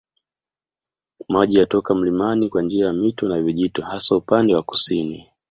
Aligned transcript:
Maji 1.27 1.57
yatoka 1.57 1.95
mlimani 1.95 2.49
kwa 2.49 2.61
njia 2.63 2.85
ya 2.85 2.93
mito 2.93 3.27
na 3.29 3.41
vijito 3.41 3.81
hasa 3.83 4.15
upande 4.15 4.55
wa 4.55 4.63
kusini 4.63 5.27